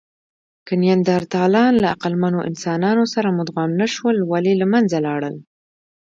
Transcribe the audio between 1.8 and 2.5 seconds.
له عقلمنو